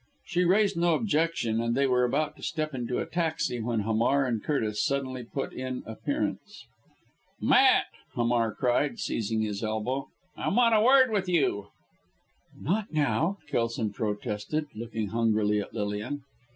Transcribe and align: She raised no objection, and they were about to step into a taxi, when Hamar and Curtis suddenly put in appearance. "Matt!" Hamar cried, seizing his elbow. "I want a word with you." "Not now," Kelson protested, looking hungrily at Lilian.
She 0.25 0.45
raised 0.45 0.77
no 0.77 0.95
objection, 0.95 1.61
and 1.61 1.75
they 1.75 1.85
were 1.85 2.03
about 2.03 2.35
to 2.35 2.41
step 2.41 2.73
into 2.73 2.97
a 2.97 3.05
taxi, 3.05 3.59
when 3.59 3.81
Hamar 3.81 4.25
and 4.25 4.43
Curtis 4.43 4.83
suddenly 4.83 5.23
put 5.23 5.53
in 5.53 5.83
appearance. 5.85 6.65
"Matt!" 7.39 7.85
Hamar 8.15 8.51
cried, 8.55 8.97
seizing 8.97 9.41
his 9.43 9.63
elbow. 9.63 10.07
"I 10.35 10.47
want 10.49 10.73
a 10.73 10.81
word 10.81 11.11
with 11.11 11.29
you." 11.29 11.67
"Not 12.59 12.91
now," 12.91 13.37
Kelson 13.47 13.93
protested, 13.93 14.65
looking 14.73 15.09
hungrily 15.09 15.61
at 15.61 15.71
Lilian. 15.75 16.23